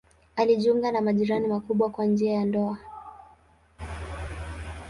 [0.35, 2.77] Alijiunga na majirani wakubwa kwa njia ya ndoa.